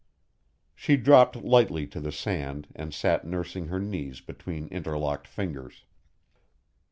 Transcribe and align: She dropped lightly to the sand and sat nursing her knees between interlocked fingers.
She 0.73 0.97
dropped 0.97 1.35
lightly 1.35 1.85
to 1.85 1.99
the 1.99 2.11
sand 2.11 2.67
and 2.75 2.91
sat 2.91 3.23
nursing 3.23 3.67
her 3.67 3.77
knees 3.79 4.19
between 4.19 4.67
interlocked 4.69 5.27
fingers. 5.27 5.83